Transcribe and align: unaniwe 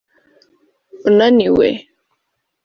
unaniwe 1.07 1.69